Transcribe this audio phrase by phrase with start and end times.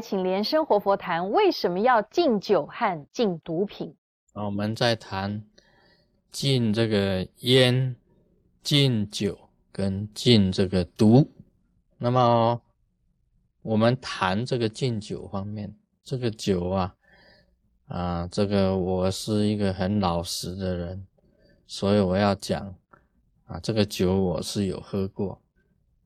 [0.00, 3.94] 请莲生活佛谈为什么要禁酒和禁毒品。
[4.34, 5.44] 我们在谈
[6.30, 7.96] 禁这个烟、
[8.62, 9.38] 禁酒
[9.72, 11.30] 跟禁这个毒。
[11.96, 12.60] 那么
[13.62, 16.94] 我们谈这个禁酒方面，这个酒啊，
[17.86, 21.06] 啊，这个我是一个很老实的人，
[21.66, 22.74] 所以我要讲
[23.46, 25.42] 啊，这个酒我是有喝过，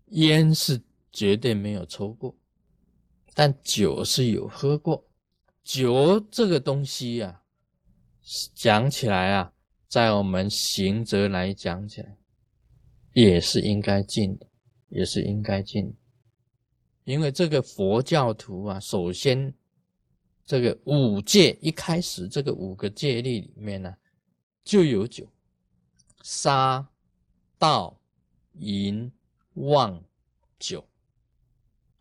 [0.06, 0.80] 烟是
[1.10, 2.34] 绝对没有抽过。
[3.34, 5.06] 但酒是有喝过，
[5.64, 7.42] 酒这个东西呀，
[8.54, 9.52] 讲起来啊，
[9.88, 12.16] 在我们行者来讲起来，
[13.14, 14.46] 也是应该禁的，
[14.88, 15.94] 也是应该禁。
[17.04, 19.52] 因为这个佛教徒啊，首先
[20.44, 23.96] 这个五戒一开始，这个五个戒律里面呢，
[24.62, 25.26] 就有酒，
[26.22, 26.86] 杀、
[27.58, 27.98] 盗、
[28.52, 29.10] 淫、
[29.54, 30.04] 妄、
[30.58, 30.86] 酒。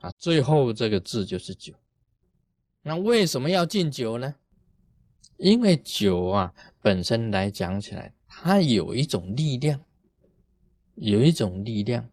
[0.02, 1.74] 啊，最后这个字就是酒。
[2.82, 4.36] 那为什么要禁酒呢？
[5.38, 9.80] 因为酒啊，本身来讲起来，它有一种力量，
[10.96, 12.10] 有一种力量，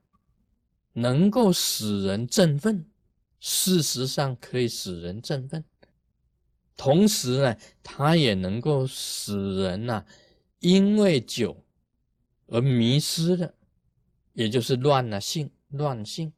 [0.93, 2.87] 能够使人振奋。
[3.41, 5.65] 事实上，可以使人振奋。
[6.77, 10.05] 同时呢，它也能够使人呐，
[10.61, 11.65] 因为酒
[12.47, 13.55] 而迷失了，
[14.33, 16.33] 也就是乱了性，乱性。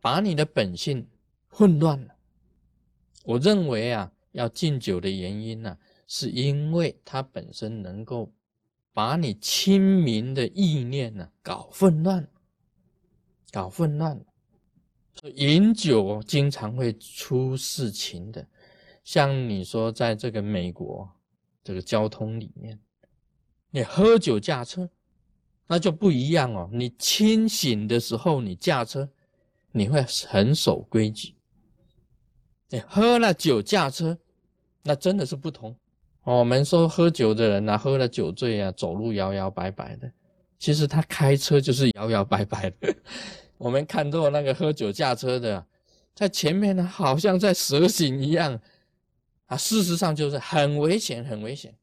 [0.00, 1.06] 把你的本性
[1.48, 2.14] 混乱了。
[3.24, 8.32] 我认为啊，要禁酒的原因呢，是因为它本身能够
[8.92, 12.26] 把你清明的意念呢搞混乱，
[13.50, 14.24] 搞混乱。
[15.34, 18.46] 饮酒经常会出事情的，
[19.02, 21.10] 像你说在这个美国
[21.64, 22.78] 这个交通里面，
[23.70, 24.88] 你喝酒驾车，
[25.66, 26.70] 那就不一样哦。
[26.72, 29.10] 你清醒的时候你驾车。
[29.72, 31.34] 你会很守规矩，
[32.70, 34.18] 你喝了酒驾车，
[34.82, 35.76] 那真的是不同。
[36.24, 40.10] 我们说喝酒的人啊，喝了酒醉啊，走路摇摇摆摆的，
[40.58, 42.94] 其实他开车就是摇摇摆摆的。
[43.56, 45.64] 我们看到那个喝酒驾车的，
[46.14, 48.60] 在前面呢，好像在蛇行一样
[49.46, 51.74] 啊，事实上就是很危险，很危险。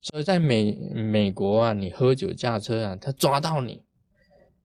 [0.00, 3.82] 所以在美美国啊，你喝酒驾车啊，他抓到你。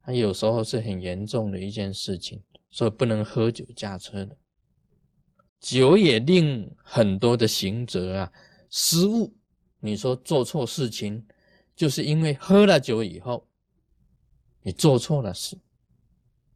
[0.03, 2.41] 他有时候是很严重的一件事情，
[2.71, 4.35] 所以不能喝酒驾车的。
[5.59, 8.31] 酒也令很多的行者啊
[8.69, 9.31] 失误。
[9.79, 11.23] 你说做错事情，
[11.75, 13.47] 就是因为喝了酒以后，
[14.63, 15.55] 你做错了事，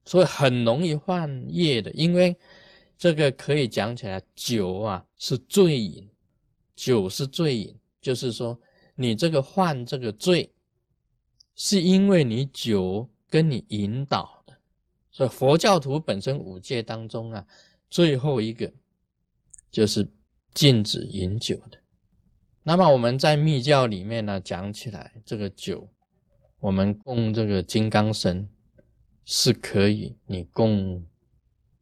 [0.06, 1.92] 所以很容易犯业的。
[1.92, 2.36] 因为
[2.98, 6.10] 这个可以讲起来，酒啊是罪瘾，
[6.76, 8.60] 酒是罪瘾，就是说
[8.96, 10.52] 你这个犯这个罪，
[11.56, 13.08] 是因为你酒。
[13.30, 14.54] 跟你引导的，
[15.12, 17.46] 所以佛教徒本身五戒当中啊，
[17.90, 18.72] 最后一个
[19.72, 20.08] 就是
[20.54, 21.80] 禁止饮酒的。
[22.64, 25.90] 那么我们在密教里面呢，讲起来这个酒，
[26.60, 28.48] 我们供这个金刚神
[29.26, 31.06] 是可以，你供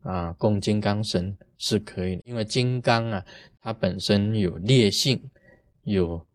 [0.01, 3.25] 啊供金刚神是可以，因为金刚啊
[3.61, 5.29] 它本身有烈性，
[5.83, 6.25] 有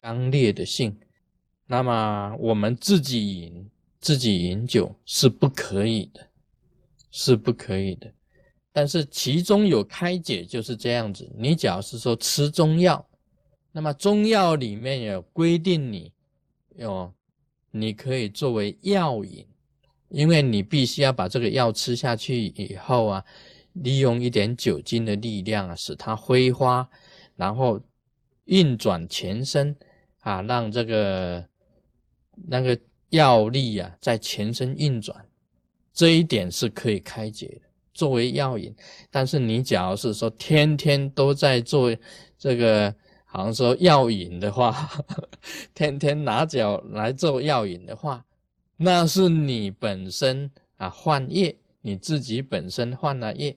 [0.00, 0.98] 刚烈的性。
[1.66, 3.70] 那么我们自己饮。
[4.00, 6.24] 自己饮酒是不可以的，
[7.10, 8.12] 是不可以的。
[8.72, 11.28] 但是其中有开解，就是这样子。
[11.36, 13.04] 你假如是说吃中药，
[13.72, 16.12] 那么中药里面有规定，你
[16.76, 17.12] 有
[17.72, 19.44] 你可以作为药饮，
[20.10, 23.24] 因为你必须要把这个药吃下去以后啊，
[23.72, 26.88] 利用一点酒精的力量啊，使它挥发，
[27.34, 27.80] 然后
[28.44, 29.76] 运转全身
[30.20, 31.44] 啊，让这个
[32.46, 32.78] 那个。
[33.10, 35.26] 药力啊，在全身运转，
[35.92, 37.60] 这一点是可以开解的，
[37.94, 38.74] 作为药引。
[39.10, 41.94] 但是你假如是说天天都在做
[42.38, 44.90] 这个，好像说药引的话，
[45.74, 48.24] 天天拿脚来做药引的话，
[48.76, 53.56] 那是你本身啊换业，你自己本身换了业，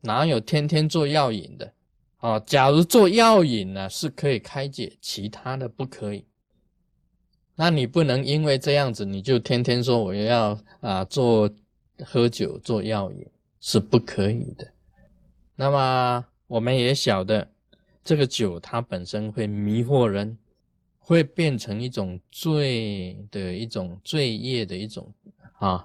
[0.00, 1.72] 哪有天天做药引的？
[2.20, 6.24] 哦，假如做药引呢，是可以开解，其他的不可以。
[7.60, 11.50] 那你不能因为这样子，你就天天说我要啊做
[12.04, 13.26] 喝酒做药引
[13.58, 14.72] 是不可以的。
[15.56, 17.50] 那么我们也晓得，
[18.04, 20.38] 这个酒它本身会迷惑人，
[21.00, 25.12] 会变成一种罪的一种罪业的一种
[25.54, 25.84] 啊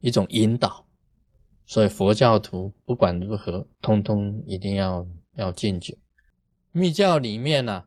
[0.00, 0.86] 一种引导。
[1.66, 5.94] 所以佛教徒不管如何，通通一定要要禁酒。
[6.70, 7.84] 密教里面呢，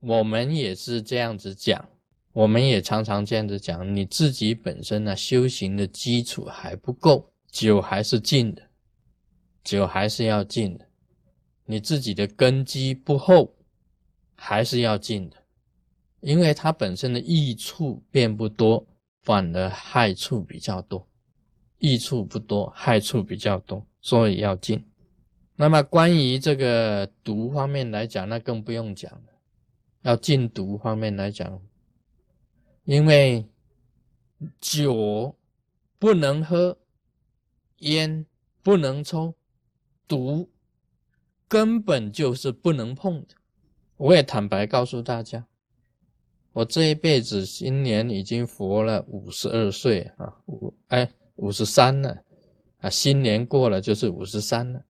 [0.00, 1.88] 我们也是这样子讲。
[2.38, 8.62] 我们也常常这样子讲，你自己本身呢修行的基础还不够，酒还是禁的，
[9.64, 10.86] 酒还是要禁的。
[11.64, 13.56] 你自己的根基不厚，
[14.36, 15.36] 还是要禁的，
[16.20, 18.86] 因为它本身的益处并不多，
[19.22, 21.08] 反而害处比较多。
[21.78, 24.86] 益处不多，害处比较多，所以要禁。
[25.56, 29.26] 那么关于这个毒方面来讲，那更不用讲了。
[30.02, 31.60] 要禁毒方面来讲，
[32.88, 33.44] 因为
[34.58, 35.36] 酒
[35.98, 36.78] 不能喝，
[37.80, 38.24] 烟
[38.62, 39.34] 不能抽，
[40.06, 40.48] 毒
[41.46, 43.34] 根本就是不能碰的。
[43.98, 45.46] 我也坦白告诉大家，
[46.54, 51.12] 我这一辈子今年已经活了五十二岁啊，五哎。
[51.36, 52.24] 五十三了，
[52.80, 54.84] 啊，新年过了就是五十三了。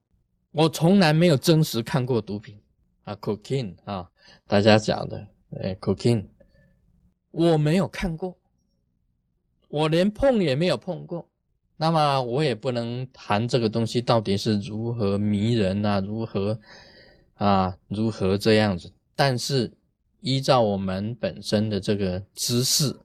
[0.51, 2.59] 我从来没有真实看过毒品
[3.05, 4.11] 啊，cocaine 啊，
[4.47, 5.29] 大家讲的，
[5.61, 6.25] 哎，cocaine，
[7.39, 8.37] 我没有看过，
[9.69, 11.29] 我连碰也没有碰过。
[11.77, 16.59] 那么我也不能谈这个东西到底是如何迷人啊，如何
[17.35, 18.93] 啊，如何这样子。
[19.15, 19.73] 但是
[20.21, 22.99] 依照我们本身的这个知识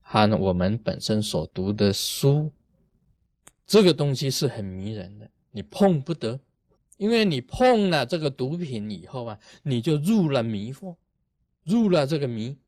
[0.00, 2.50] 和我们本身所读的书。
[3.64, 6.40] 这个东西是很迷人的，你碰不得，
[6.96, 10.96] 因为你碰了这个毒品以后啊，你就入了迷惑，
[11.62, 12.58] 入了这个迷，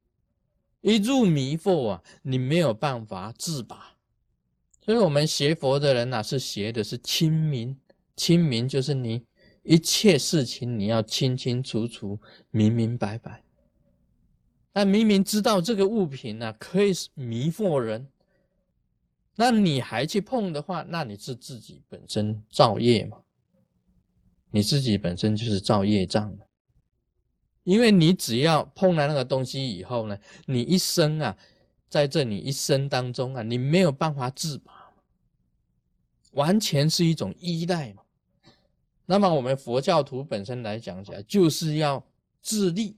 [0.84, 3.96] 一入迷惑啊，你没有办法自拔。
[4.82, 7.80] 所以，我们学佛的人呐，是学的是清明，
[8.14, 9.24] 清明就是你
[9.62, 12.20] 一切事情你要清清楚楚、
[12.50, 13.42] 明明白白。
[14.74, 18.08] 但明明知道这个物品呢，可以迷惑人。
[19.36, 23.22] 那你还去碰的话，那你是自己本身造业嘛？
[24.50, 26.46] 你自己本身就是造业障的，
[27.64, 31.36] 因为你只要碰了那个东西以后呢，你一生啊，
[31.88, 34.92] 在这你一生当中啊，你没有办法自拔，
[36.32, 38.02] 完全是一种依赖嘛。
[39.06, 42.06] 那么我们佛教徒本身来讲起来，就是要
[42.40, 42.96] 自立，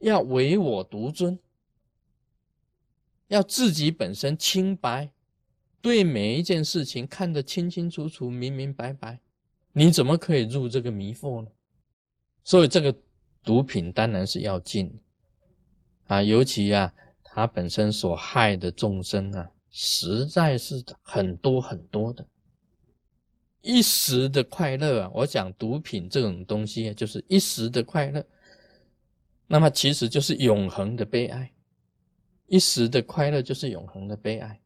[0.00, 1.38] 要唯我独尊，
[3.28, 5.10] 要自己本身清白。
[5.80, 9.20] 对每一件事情看得清清楚楚、明明白白，
[9.72, 11.48] 你怎么可以入这个迷惑呢？
[12.42, 12.94] 所以这个
[13.44, 14.98] 毒品当然是要禁
[16.06, 16.22] 啊！
[16.22, 16.92] 尤其啊，
[17.22, 22.26] 它本身所害的众生啊，实在是很多很多的。
[23.60, 28.24] 一时的快乐啊，我讲毒品这种东西就是一时的快乐，
[29.46, 31.50] 那么其实就是永恒的悲哀。
[32.46, 34.60] 一时的快乐就是永恒的悲哀。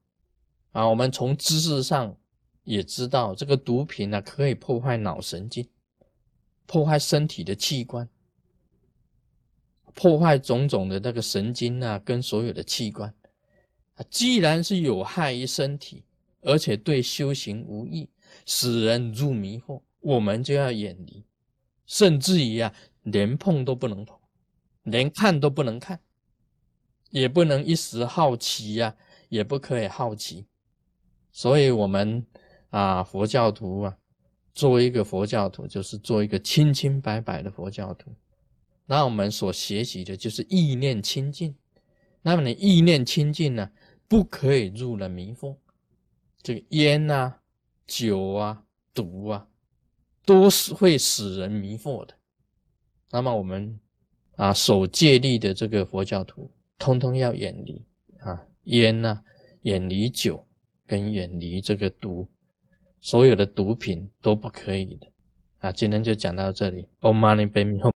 [0.72, 2.16] 啊，我们从知识上
[2.64, 5.68] 也知道，这个毒品呢可以破坏脑神经，
[6.66, 8.08] 破坏身体的器官，
[9.98, 13.12] 破坏种种的那个神经啊，跟所有的器官。
[13.96, 16.04] 啊，既然是有害于身体，
[16.40, 18.08] 而且对修行无益，
[18.46, 21.24] 使人入迷惑，我们就要远离，
[21.84, 22.72] 甚至于啊，
[23.02, 24.16] 连碰都不能碰，
[24.84, 25.98] 连看都不能看，
[27.10, 28.94] 也不能一时好奇呀，
[29.28, 30.46] 也不可以好奇。
[31.32, 32.24] 所以，我们
[32.70, 33.98] 啊，佛教徒啊，
[34.54, 38.14] 作为一个佛教徒，就是做一个清清白白的佛教徒。
[38.88, 41.54] 那我们所学习的就是意念清净。
[42.22, 43.70] 那么，你意念清净呢，
[44.08, 45.54] 不可以入了迷惑。
[46.42, 47.40] 这个烟啊、
[47.86, 49.46] 酒啊、毒啊，
[50.24, 52.14] 都是会使人迷惑的。
[53.12, 53.78] 那么，我们
[54.34, 57.84] 啊，守戒律的这个佛教徒，通通要远离
[58.18, 59.22] 啊，烟啊，
[59.62, 60.44] 远离酒。
[60.88, 62.26] 跟远离这个毒，
[62.98, 65.06] 所有的毒品都不可以的
[65.58, 65.70] 啊！
[65.70, 66.88] 今天就讲到这里。
[67.02, 67.97] Om Mani p a m e。